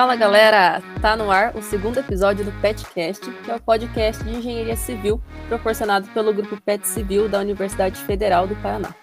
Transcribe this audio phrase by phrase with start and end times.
[0.00, 4.34] Fala galera, tá no ar o segundo episódio do PetCast, que é o podcast de
[4.34, 8.94] engenharia civil proporcionado pelo grupo PET Civil da Universidade Federal do Paraná.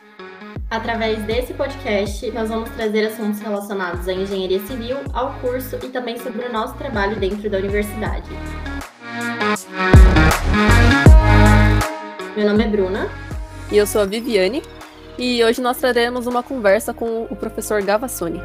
[0.71, 6.17] Através desse podcast, nós vamos trazer assuntos relacionados à engenharia civil, ao curso e também
[6.17, 8.31] sobre o nosso trabalho dentro da universidade.
[12.35, 13.07] Meu nome é Bruna.
[13.71, 14.63] E eu sou a Viviane.
[15.15, 18.41] E hoje nós traremos uma conversa com o professor Gavassoni.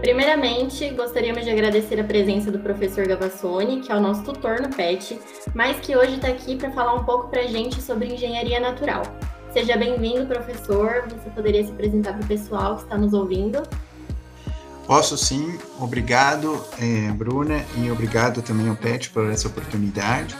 [0.00, 4.68] Primeiramente, gostaríamos de agradecer a presença do professor Gavassoni, que é o nosso tutor no
[4.68, 5.20] PET,
[5.54, 9.02] mas que hoje está aqui para falar um pouco para a gente sobre engenharia natural.
[9.52, 11.04] Seja bem-vindo, professor.
[11.08, 13.62] Você poderia se apresentar para o pessoal que está nos ouvindo?
[14.86, 20.34] Posso sim, obrigado, é, Bruna, e obrigado também ao PET por essa oportunidade.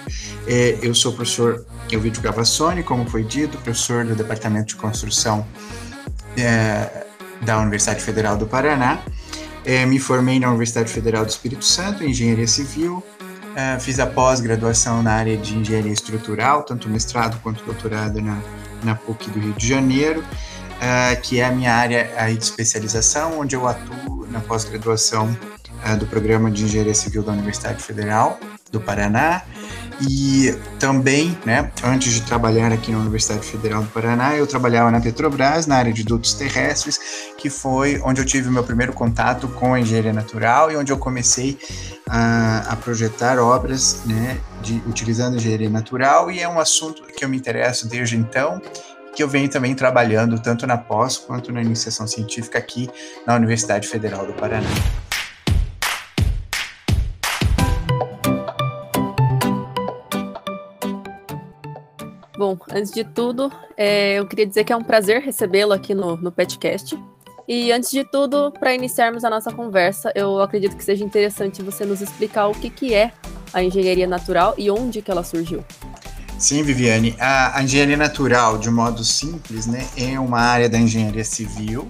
[0.47, 5.47] É, eu sou o professor Elvídio Gavassoni, como foi dito, professor do Departamento de Construção
[6.39, 7.07] é,
[7.43, 9.03] da Universidade Federal do Paraná.
[9.65, 13.05] É, me formei na Universidade Federal do Espírito Santo em Engenharia Civil,
[13.55, 18.41] é, fiz a pós-graduação na área de Engenharia Estrutural, tanto mestrado quanto doutorado na,
[18.85, 20.25] na PUC do Rio de Janeiro,
[20.81, 25.37] é, que é a minha área aí de especialização, onde eu atuo na pós-graduação
[25.85, 28.39] é, do Programa de Engenharia Civil da Universidade Federal
[28.71, 29.43] do Paraná,
[30.01, 35.01] e também, né, antes de trabalhar aqui na Universidade Federal do Paraná, eu trabalhava na
[35.01, 37.01] Petrobras, na área de dutos terrestres,
[37.37, 40.99] que foi onde eu tive meu primeiro contato com a engenharia natural e onde eu
[40.99, 41.59] comecei
[42.09, 47.29] a, a projetar obras, né, de, utilizando engenharia natural, e é um assunto que eu
[47.29, 48.63] me interesso desde então,
[49.15, 52.89] que eu venho também trabalhando tanto na pós quanto na iniciação científica aqui
[53.27, 54.69] na Universidade Federal do Paraná.
[62.49, 66.17] Bom, antes de tudo, é, eu queria dizer que é um prazer recebê-lo aqui no,
[66.17, 66.99] no Petcast.
[67.47, 71.85] E antes de tudo, para iniciarmos a nossa conversa, eu acredito que seja interessante você
[71.85, 73.13] nos explicar o que, que é
[73.53, 75.63] a engenharia natural e onde que ela surgiu.
[76.39, 77.15] Sim, Viviane.
[77.21, 81.87] A, a engenharia natural, de modo simples, né, é uma área da engenharia civil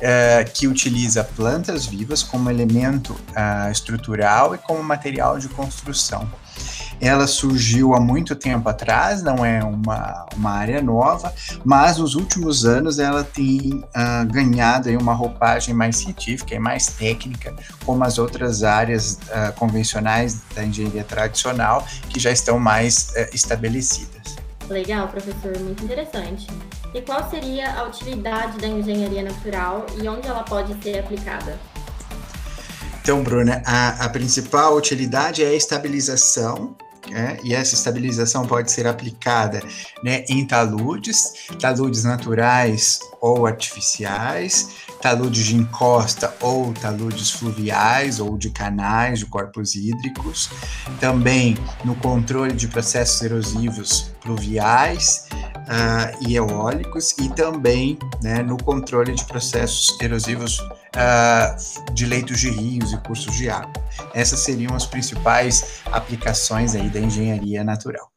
[0.00, 6.28] é, que utiliza plantas vivas como elemento uh, estrutural e como material de construção.
[7.00, 11.32] Ela surgiu há muito tempo atrás, não é uma, uma área nova,
[11.64, 16.88] mas nos últimos anos ela tem uh, ganhado aí uma roupagem mais científica e mais
[16.88, 17.54] técnica,
[17.86, 24.36] como as outras áreas uh, convencionais da engenharia tradicional, que já estão mais uh, estabelecidas.
[24.68, 26.46] Legal, professor, muito interessante.
[26.92, 31.58] E qual seria a utilidade da engenharia natural e onde ela pode ser aplicada?
[33.02, 36.76] Então, Bruna, a, a principal utilidade é a estabilização
[37.12, 39.62] é, e essa estabilização pode ser aplicada
[40.02, 48.50] né, em taludes, taludes naturais ou artificiais, taludes de encosta ou taludes fluviais ou de
[48.50, 50.50] canais de corpos hídricos,
[51.00, 55.28] também no controle de processos erosivos pluviais
[55.70, 62.50] uh, e eólicos e também né, no controle de processos erosivos uh, de leitos de
[62.50, 63.72] rios e cursos de água.
[64.12, 68.10] Essas seriam as principais aplicações aí da engenharia natural.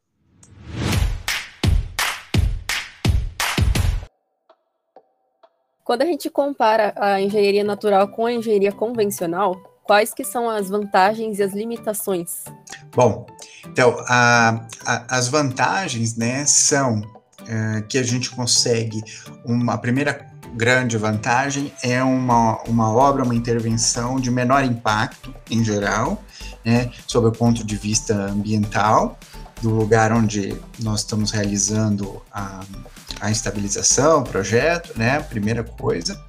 [5.84, 9.54] Quando a gente compara a engenharia natural com a engenharia convencional,
[9.84, 12.46] quais que são as vantagens e as limitações?
[12.96, 13.28] Bom,
[13.68, 17.02] então, a, a, as vantagens, né, são
[17.44, 19.04] uh, que a gente consegue
[19.46, 26.24] uma primeira grande vantagem é uma, uma obra, uma intervenção de menor impacto em geral,
[26.64, 29.18] né, sob o ponto de vista ambiental,
[29.62, 32.62] do lugar onde nós estamos realizando a,
[33.22, 36.22] a estabilização, o projeto, né, primeira coisa.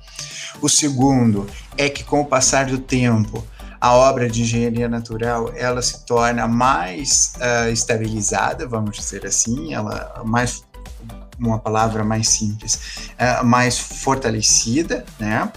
[0.62, 3.44] O segundo é que com o passar do tempo,
[3.80, 10.22] a obra de engenharia natural ela se torna mais uh, estabilizada, vamos dizer assim, ela
[10.24, 10.64] mais
[11.38, 15.50] uma palavra mais simples, é, mais fortalecida, né?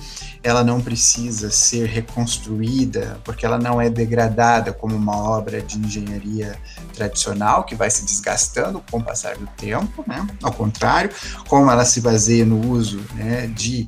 [0.44, 6.58] Ela não precisa ser reconstruída, porque ela não é degradada como uma obra de engenharia
[6.94, 10.26] tradicional, que vai se desgastando com o passar do tempo, né?
[10.42, 11.12] Ao contrário,
[11.48, 13.88] como ela se baseia no uso né, de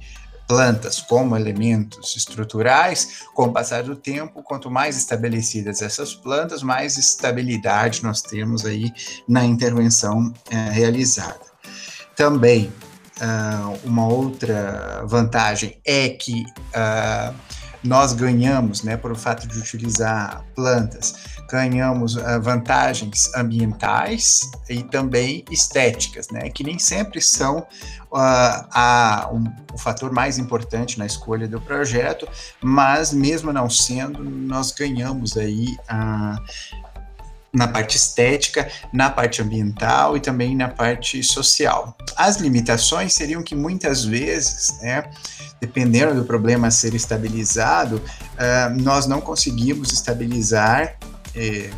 [0.49, 6.97] plantas como elementos estruturais, com o passar do tempo, quanto mais estabelecidas essas plantas, mais
[6.97, 8.91] estabilidade nós temos aí
[9.27, 11.48] na intervenção é, realizada.
[12.19, 12.69] Também,
[13.21, 17.33] uh, uma outra vantagem é que uh,
[17.81, 21.15] nós ganhamos, né, por o fato de utilizar plantas,
[21.49, 29.45] ganhamos uh, vantagens ambientais e também estéticas, né, que nem sempre são uh, a, um,
[29.73, 32.27] o fator mais importante na escolha do projeto,
[32.61, 36.88] mas mesmo não sendo, nós ganhamos aí uh,
[37.53, 41.95] na parte estética, na parte ambiental e também na parte social.
[42.15, 45.09] As limitações seriam que muitas vezes, né,
[45.59, 50.95] dependendo do problema a ser estabilizado, uh, nós não conseguimos estabilizar
[51.35, 51.69] eh,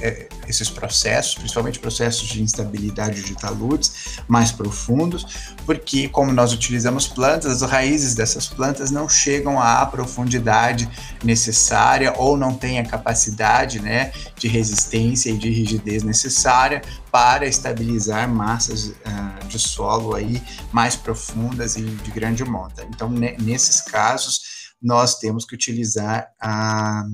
[0.00, 7.06] é, esses processos, principalmente processos de instabilidade de taludes mais profundos, porque como nós utilizamos
[7.06, 10.88] plantas, as raízes dessas plantas não chegam à profundidade
[11.22, 18.28] necessária ou não têm a capacidade né, de resistência e de rigidez necessária para estabilizar
[18.28, 22.86] massas uh, de solo aí mais profundas e de grande monta.
[22.90, 24.40] Então, nesses casos,
[24.80, 27.04] nós temos que utilizar a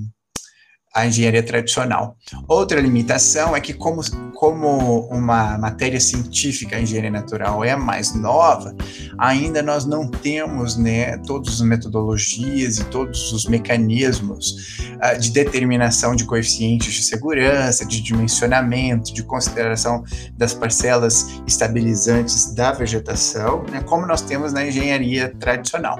[0.93, 2.15] a engenharia tradicional.
[2.47, 4.01] Outra limitação é que, como,
[4.35, 8.75] como uma matéria científica, a engenharia natural é mais nova,
[9.17, 16.15] ainda nós não temos né, todas as metodologias e todos os mecanismos uh, de determinação
[16.15, 20.03] de coeficientes de segurança, de dimensionamento, de consideração
[20.37, 25.97] das parcelas estabilizantes da vegetação, né, como nós temos na engenharia tradicional.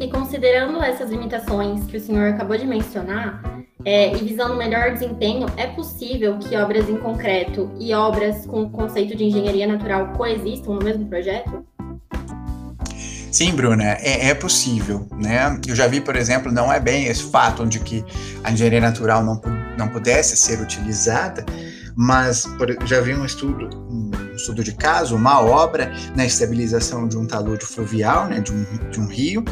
[0.00, 3.42] E considerando essas limitações que o senhor acabou de mencionar,
[3.84, 8.70] é, e visando melhor desempenho, é possível que obras em concreto e obras com o
[8.70, 11.66] conceito de engenharia natural coexistam no mesmo projeto?
[13.30, 15.60] Sim, Bruna, é, é, possível, né?
[15.68, 18.02] Eu já vi, por exemplo, não é bem esse fato onde que
[18.42, 19.40] a engenharia natural não,
[19.78, 21.44] não pudesse ser utilizada,
[21.94, 24.10] mas por, já vi um estudo, um
[24.40, 29.00] estudo de caso, uma obra na estabilização de um talude fluvial, né, de um, de
[29.00, 29.44] um rio,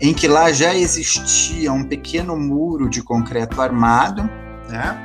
[0.00, 4.22] em que lá já existia um pequeno muro de concreto armado,
[4.68, 5.02] né,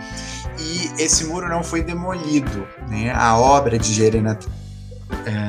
[0.59, 2.67] e esse muro não foi demolido.
[2.87, 4.45] Né, a obra de engenharia nat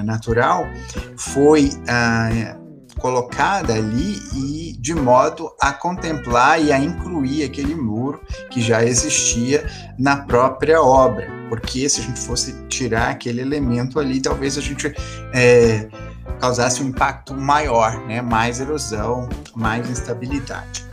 [0.04, 0.66] natural
[1.16, 2.56] foi ah,
[3.00, 8.20] colocada ali e de modo a contemplar e a incluir aquele muro
[8.50, 9.64] que já existia
[9.98, 14.94] na própria obra, porque se a gente fosse tirar aquele elemento ali, talvez a gente
[15.34, 15.88] é,
[16.38, 18.22] causasse um impacto maior, né?
[18.22, 20.84] mais erosão, mais instabilidade.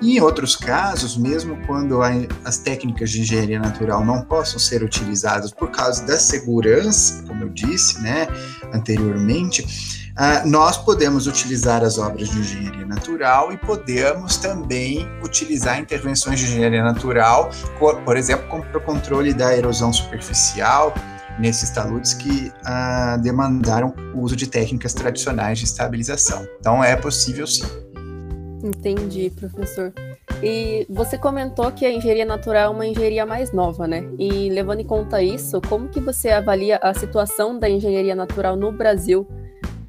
[0.00, 2.10] E em outros casos, mesmo quando a,
[2.44, 7.48] as técnicas de engenharia natural não possam ser utilizadas por causa da segurança, como eu
[7.48, 8.26] disse né,
[8.72, 9.64] anteriormente,
[10.16, 16.46] Uh, nós podemos utilizar as obras de engenharia natural e podemos também utilizar intervenções de
[16.46, 20.94] engenharia natural, por, exemplo, como para o controle da erosão superficial,
[21.38, 26.48] nesses taludes que uh, demandaram o uso de técnicas tradicionais de estabilização.
[26.60, 27.66] Então, é possível sim.
[28.66, 29.92] Entendi, professor.
[30.42, 34.04] E você comentou que a engenharia natural é uma engenharia mais nova, né?
[34.18, 38.72] E levando em conta isso, como que você avalia a situação da engenharia natural no
[38.72, 39.26] Brasil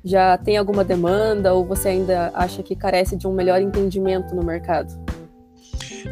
[0.03, 4.43] já tem alguma demanda ou você ainda acha que carece de um melhor entendimento no
[4.43, 4.93] mercado?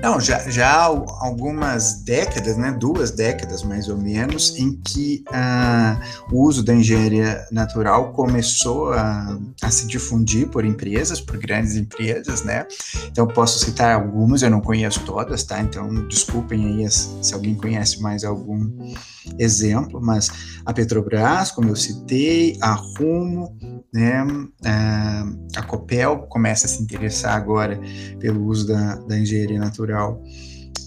[0.02, 6.34] Não, já, já há algumas décadas, né, duas décadas mais ou menos, em que uh,
[6.36, 12.44] o uso da engenharia natural começou a, a, se difundir por empresas, por grandes empresas,
[12.44, 12.66] né?
[13.08, 15.62] Então, posso citar algumas, eu não conheço todas, tá?
[15.62, 18.94] Então, desculpem aí se alguém conhece mais algum
[19.40, 20.30] exemplo, mas
[20.66, 23.58] a Petrobras, como eu citei, a Rumo,
[23.94, 24.26] né,
[24.64, 25.26] a,
[25.58, 27.80] a Copel começa a se interessar agora
[28.20, 29.75] pelo uso da, da engenharia natural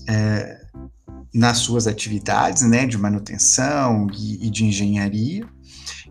[0.09, 0.61] é,
[1.35, 5.47] nas suas atividades, né, de manutenção e, e de engenharia.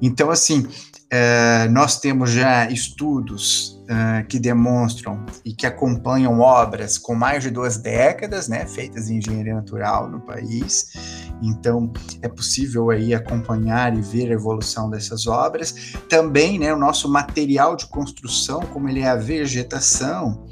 [0.01, 0.67] Então, assim,
[1.09, 7.49] é, nós temos já estudos uh, que demonstram e que acompanham obras com mais de
[7.49, 10.91] duas décadas, né, feitas em engenharia natural no país.
[11.41, 15.93] Então, é possível aí acompanhar e ver a evolução dessas obras.
[16.09, 20.45] Também, né, o nosso material de construção, como ele é a vegetação,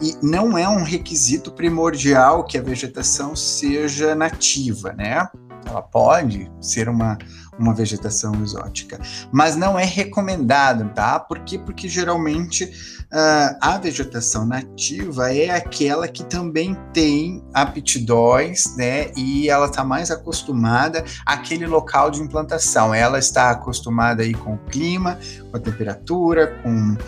[0.00, 5.26] e não é um requisito primordial que a vegetação seja nativa, né?
[5.64, 7.16] Ela pode ser uma
[7.58, 8.98] uma vegetação exótica.
[9.30, 11.20] Mas não é recomendado, tá?
[11.20, 11.58] Por quê?
[11.58, 19.10] Porque geralmente uh, a vegetação nativa é aquela que também tem aptidões, né?
[19.16, 22.94] E ela está mais acostumada àquele local de implantação.
[22.94, 25.18] Ela está acostumada aí com o clima,
[25.50, 26.98] com a temperatura, com uh,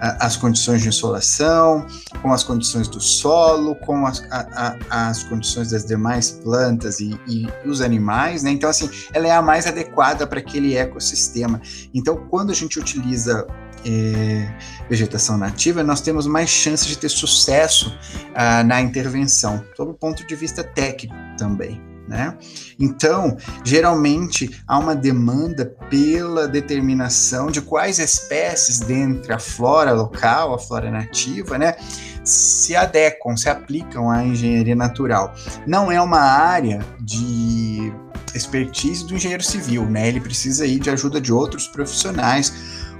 [0.00, 1.86] as condições de insolação,
[2.22, 7.20] com as condições do solo, com as, a, a, as condições das demais plantas e,
[7.26, 8.50] e os animais, né?
[8.50, 9.89] Então, assim, ela é a mais adequada
[10.26, 11.60] para aquele ecossistema.
[11.92, 13.46] Então, quando a gente utiliza
[13.84, 14.52] é,
[14.88, 17.96] vegetação nativa, nós temos mais chance de ter sucesso
[18.34, 21.80] ah, na intervenção, sob o ponto de vista técnico também.
[22.08, 22.36] Né?
[22.76, 30.58] Então, geralmente há uma demanda pela determinação de quais espécies dentre a flora local, a
[30.58, 31.76] flora nativa, né,
[32.30, 35.34] se adequam, se aplicam à engenharia natural.
[35.66, 37.92] Não é uma área de
[38.34, 40.08] expertise do engenheiro civil, né?
[40.08, 42.52] Ele precisa ir de ajuda de outros profissionais,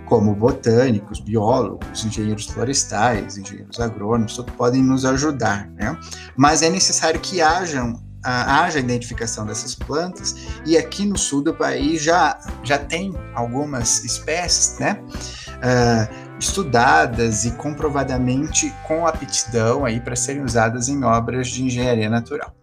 [0.07, 5.97] como botânicos, biólogos, engenheiros florestais, engenheiros agrônomos, todos podem nos ajudar, né?
[6.37, 12.03] Mas é necessário que hajam haja identificação dessas plantas e aqui no sul do país
[12.03, 15.01] já, já tem algumas espécies, né?
[15.57, 22.55] Uh, estudadas e comprovadamente com aptidão aí para serem usadas em obras de engenharia natural.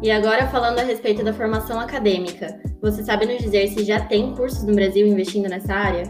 [0.00, 4.34] E agora falando a respeito da formação acadêmica, você sabe nos dizer se já tem
[4.34, 6.04] cursos no Brasil investindo nessa área?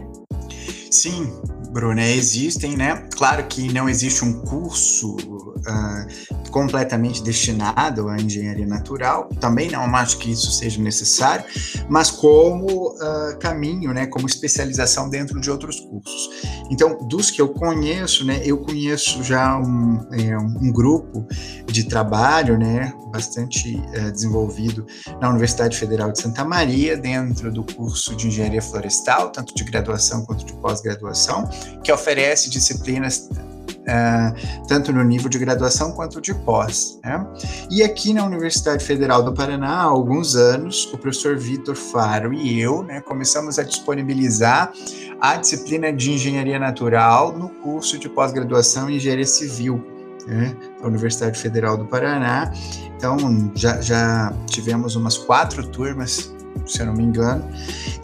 [0.91, 1.41] Sim,
[1.71, 3.07] Bruna, existem, né?
[3.15, 5.17] Claro que não existe um curso
[5.59, 11.45] uh, completamente destinado à engenharia natural, também não acho que isso seja necessário,
[11.87, 14.05] mas como uh, caminho, né?
[14.07, 16.29] Como especialização dentro de outros cursos.
[16.69, 18.41] Então, dos que eu conheço, né?
[18.43, 21.25] Eu conheço já um, é, um grupo
[21.65, 22.93] de trabalho, né?
[23.11, 24.85] Bastante uh, desenvolvido
[25.19, 30.25] na Universidade Federal de Santa Maria, dentro do curso de engenharia florestal, tanto de graduação
[30.25, 31.49] quanto de pós-graduação
[31.83, 33.29] que oferece disciplinas
[33.71, 36.99] uh, tanto no nível de graduação quanto de pós.
[37.03, 37.25] Né?
[37.69, 42.59] E aqui na Universidade Federal do Paraná, há alguns anos, o professor Vitor Faro e
[42.59, 44.71] eu né, começamos a disponibilizar
[45.19, 49.83] a disciplina de Engenharia Natural no curso de pós-graduação em Engenharia Civil.
[50.27, 52.51] Né, da Universidade Federal do Paraná.
[52.95, 53.17] Então,
[53.55, 56.31] já, já tivemos umas quatro turmas,
[56.67, 57.43] se eu não me engano,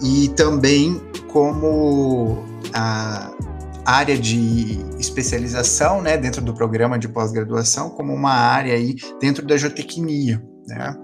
[0.02, 2.44] e também como
[2.74, 3.32] a,
[3.86, 9.56] área de especialização, né, dentro do programa de pós-graduação, como uma área aí dentro da
[9.56, 10.42] geotecnia.
[10.68, 10.98] Né?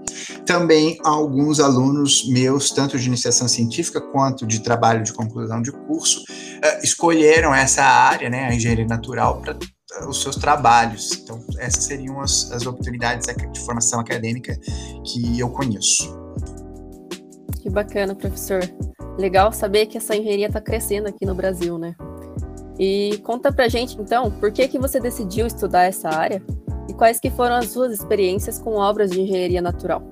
[0.44, 6.20] Também alguns alunos meus, tanto de iniciação científica quanto de trabalho de conclusão de curso,
[6.20, 11.12] uh, escolheram essa área, né, a engenharia natural, para uh, os seus trabalhos.
[11.22, 14.58] Então, essas seriam as, as oportunidades de formação acadêmica
[15.06, 16.20] que eu conheço.
[17.60, 18.60] Que bacana, professor.
[19.16, 21.94] Legal saber que essa engenharia está crescendo aqui no Brasil, né?
[22.78, 26.42] E conta pra gente, então, por que, que você decidiu estudar essa área
[26.88, 30.02] e quais que foram as suas experiências com obras de engenharia natural?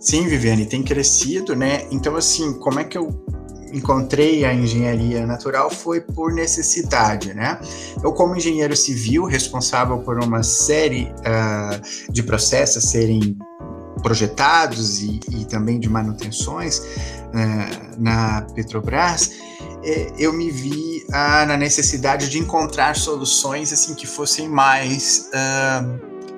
[0.00, 1.86] Sim, Viviane, tem crescido, né?
[1.92, 3.08] Então, assim, como é que eu
[3.72, 7.58] encontrei a engenharia natural foi por necessidade, né?
[8.02, 13.36] Eu, como engenheiro civil, responsável por uma série uh, de processos serem
[14.02, 19.30] projetados e, e também de manutenções uh, na Petrobras,
[20.18, 25.84] eu me vi ah, na necessidade de encontrar soluções assim que fossem mais, ah,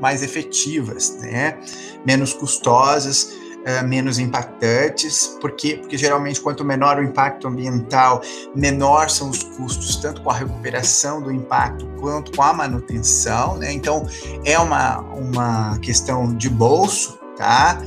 [0.00, 1.58] mais efetivas, né?
[2.06, 3.32] menos custosas,
[3.66, 8.22] ah, menos impactantes, porque, porque geralmente quanto menor o impacto ambiental,
[8.54, 13.56] menor são os custos, tanto com a recuperação do impacto quanto com a manutenção.
[13.56, 13.72] Né?
[13.72, 14.06] Então
[14.44, 17.80] é uma, uma questão de bolso, tá?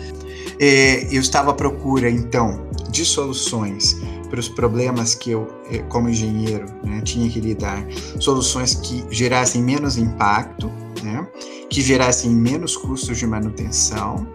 [0.59, 3.95] É, eu estava à procura então de soluções
[4.29, 7.86] para os problemas que eu, eh, como engenheiro, né, tinha que lidar,
[8.19, 11.27] soluções que gerassem menos impacto, né,
[11.69, 14.27] que gerassem menos custos de manutenção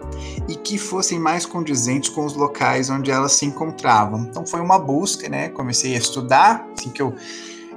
[0.47, 4.21] e que fossem mais condizentes com os locais onde elas se encontravam.
[4.29, 5.49] Então foi uma busca, né?
[5.49, 7.13] Comecei a estudar, assim que eu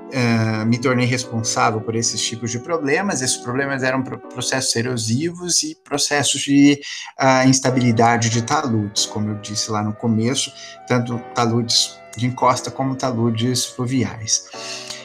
[0.06, 3.22] Uh, me tornei responsável por esses tipos de problemas.
[3.22, 6.80] Esses problemas eram processos erosivos e processos de
[7.20, 10.52] uh, instabilidade de taludes, como eu disse lá no começo,
[10.86, 14.48] tanto taludes de encosta como taludes fluviais.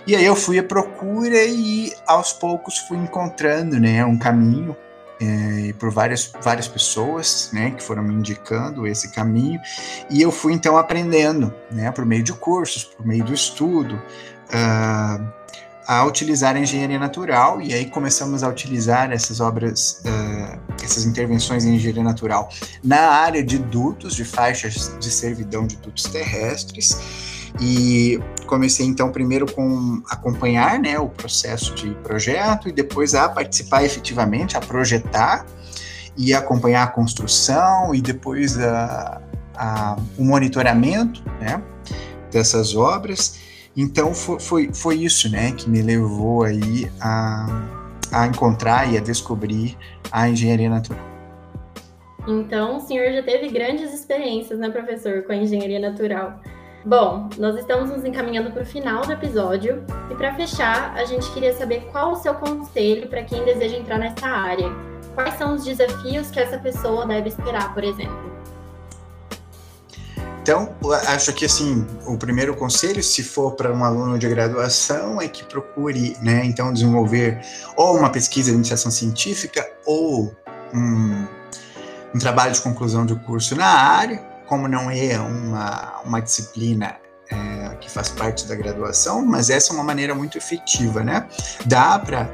[0.06, 4.75] E aí eu fui à procura e aos poucos fui encontrando né, um caminho
[5.22, 9.62] é, por várias, várias pessoas né, que foram me indicando esse caminho,
[10.10, 14.01] e eu fui então aprendendo, né, por meio de cursos, por meio do estudo,
[14.50, 15.40] uh,
[15.91, 21.65] a utilizar a engenharia natural, e aí começamos a utilizar essas obras, uh, essas intervenções
[21.65, 22.50] em engenharia natural
[22.81, 26.98] na área de dutos, de faixas de servidão de dutos terrestres,
[27.60, 28.17] e
[28.48, 34.55] comecei então primeiro com acompanhar né, o processo de projeto e depois a participar efetivamente,
[34.55, 35.45] a projetar
[36.15, 39.21] e acompanhar a construção e depois a,
[39.53, 41.62] a, o monitoramento né,
[42.31, 43.40] dessas obras.
[43.75, 47.46] Então foi, foi, foi isso né, que me levou aí a,
[48.12, 49.78] a encontrar e a descobrir
[50.12, 51.12] a engenharia natural.
[52.28, 56.40] Então, o senhor já teve grandes experiências, né, professor, com a engenharia natural.
[56.84, 61.32] Bom, nós estamos nos encaminhando para o final do episódio e para fechar, a gente
[61.32, 64.70] queria saber qual o seu conselho para quem deseja entrar nessa área.
[65.13, 68.30] Quais são os desafios que essa pessoa deve esperar, por exemplo?
[70.51, 70.75] Então,
[71.08, 75.46] acho que assim, o primeiro conselho, se for para um aluno de graduação, é que
[75.46, 77.39] procure, né, então desenvolver
[77.77, 80.36] ou uma pesquisa de iniciação científica ou
[80.74, 81.25] um,
[82.13, 86.98] um trabalho de conclusão de curso na área, como não é uma, uma disciplina
[87.31, 91.29] é, que faz parte da graduação, mas essa é uma maneira muito efetiva, né?
[91.65, 92.29] Dá para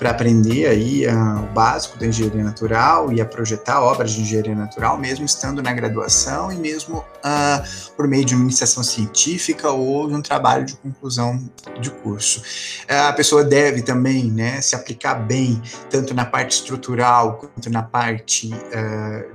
[0.00, 4.54] para aprender aí uh, o básico da engenharia natural e a projetar obras de engenharia
[4.54, 10.08] natural, mesmo estando na graduação e mesmo uh, por meio de uma iniciação científica ou
[10.08, 11.46] de um trabalho de conclusão
[11.78, 12.40] de curso.
[12.88, 17.82] Uh, a pessoa deve também né, se aplicar bem, tanto na parte estrutural quanto na
[17.82, 18.56] parte de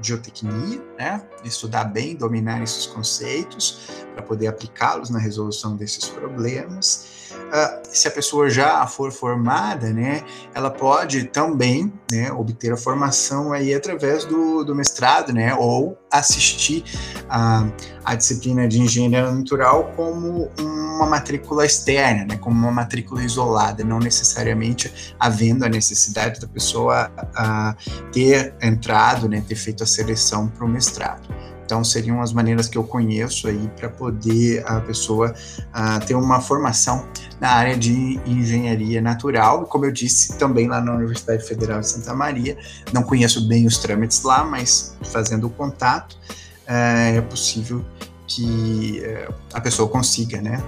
[0.01, 7.24] geotecnia, né, estudar bem, dominar esses conceitos para poder aplicá-los na resolução desses problemas.
[7.45, 10.23] Uh, se a pessoa já for formada, né,
[10.53, 16.83] ela pode também né, obter a formação aí através do, do mestrado, né, ou assistir
[17.29, 17.65] a,
[18.03, 23.99] a disciplina de engenharia natural como uma matrícula externa, né, como uma matrícula isolada, não
[23.99, 27.75] necessariamente havendo a necessidade da pessoa a,
[28.11, 31.27] ter entrado, né, ter feito a seleção para o mestrado.
[31.65, 36.39] Então, seriam as maneiras que eu conheço aí para poder a pessoa uh, ter uma
[36.39, 37.07] formação
[37.39, 39.63] na área de engenharia natural.
[39.63, 42.57] E, como eu disse, também lá na Universidade Federal de Santa Maria.
[42.93, 47.83] Não conheço bem os trâmites lá, mas fazendo o contato, uh, é possível
[48.27, 50.61] que uh, a pessoa consiga, né,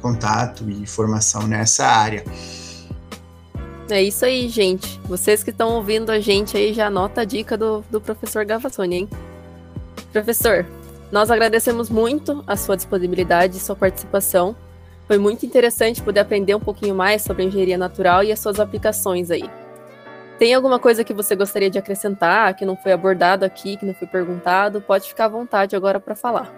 [0.00, 2.24] contato e formação nessa área.
[3.90, 5.00] É isso aí, gente.
[5.04, 8.96] Vocês que estão ouvindo a gente aí, já anota a dica do, do professor Gavassoni,
[8.96, 9.08] hein?
[10.12, 10.64] Professor,
[11.10, 14.54] nós agradecemos muito a sua disponibilidade e sua participação.
[15.10, 18.60] Foi muito interessante poder aprender um pouquinho mais sobre a engenharia natural e as suas
[18.60, 19.50] aplicações aí.
[20.38, 23.92] Tem alguma coisa que você gostaria de acrescentar, que não foi abordado aqui, que não
[23.92, 24.80] foi perguntado?
[24.80, 26.54] Pode ficar à vontade agora para falar.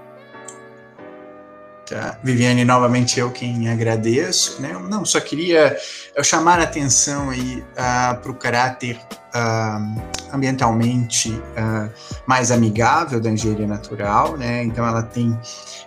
[1.88, 2.19] Tá.
[2.23, 4.61] Viviane, novamente eu quem agradeço.
[4.61, 4.75] Né?
[4.87, 5.75] Não, só queria
[6.23, 9.01] chamar a atenção aí uh, para o caráter
[9.35, 11.91] uh, ambientalmente uh,
[12.27, 14.62] mais amigável da engenharia natural, né?
[14.62, 15.38] Então ela tem,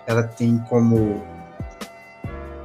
[0.07, 1.34] ela tem como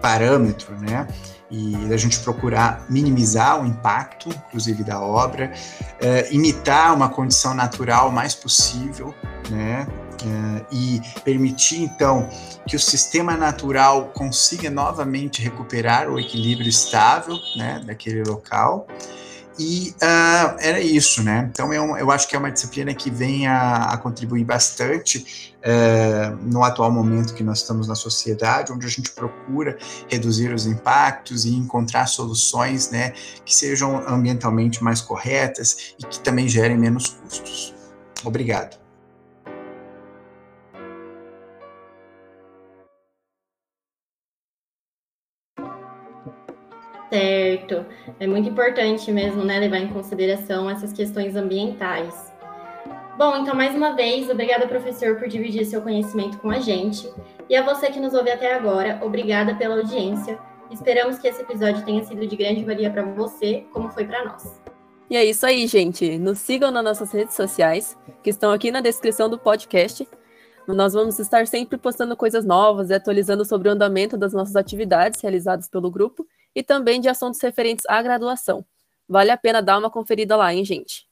[0.00, 1.06] parâmetro, né?
[1.50, 8.08] E a gente procurar minimizar o impacto, inclusive da obra, uh, imitar uma condição natural
[8.08, 9.14] o mais possível,
[9.48, 9.86] né?
[10.22, 12.28] Uh, e permitir então
[12.68, 18.86] que o sistema natural consiga novamente recuperar o equilíbrio estável né, daquele local
[19.60, 21.50] e uh, era isso, né?
[21.52, 26.34] Então eu, eu acho que é uma disciplina que vem a, a contribuir bastante uh,
[26.42, 29.76] no atual momento que nós estamos na sociedade, onde a gente procura
[30.08, 33.12] reduzir os impactos e encontrar soluções, né,
[33.44, 37.74] que sejam ambientalmente mais corretas e que também gerem menos custos.
[38.24, 38.80] Obrigado.
[47.10, 47.84] Certo.
[48.20, 52.32] É muito importante mesmo, né, levar em consideração essas questões ambientais.
[53.18, 57.12] Bom, então mais uma vez, obrigada, professor, por dividir seu conhecimento com a gente.
[57.48, 60.38] E a você que nos ouve até agora, obrigada pela audiência.
[60.70, 64.62] Esperamos que esse episódio tenha sido de grande valia para você, como foi para nós.
[65.10, 66.16] E é isso aí, gente.
[66.16, 70.08] Nos sigam nas nossas redes sociais, que estão aqui na descrição do podcast.
[70.68, 75.20] Nós vamos estar sempre postando coisas novas e atualizando sobre o andamento das nossas atividades
[75.20, 78.64] realizadas pelo grupo e também de assuntos referentes à graduação.
[79.08, 81.10] Vale a pena dar uma conferida lá, hein, gente?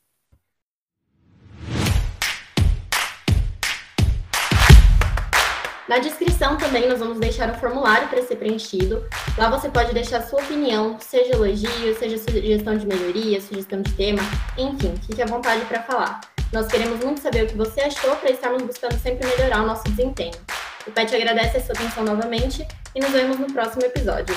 [5.89, 9.09] Na descrição também nós vamos deixar um formulário para ser preenchido.
[9.39, 14.21] Lá você pode deixar sua opinião, seja elogio, seja sugestão de melhoria, sugestão de tema,
[14.59, 16.21] enfim, fique à vontade para falar.
[16.53, 19.85] Nós queremos muito saber o que você achou para estarmos buscando sempre melhorar o nosso
[19.85, 20.37] desempenho.
[20.87, 24.35] O PET agradece a sua atenção novamente e nos vemos no próximo episódio.